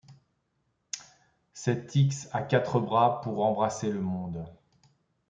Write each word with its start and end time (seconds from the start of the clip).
Cet 1.53 1.95
X 1.95 2.27
a 2.33 2.41
quatre 2.41 2.79
bras, 2.79 3.21
pour 3.23 3.45
embrasser 3.45 3.91
le 3.91 4.01
monde 4.01 4.43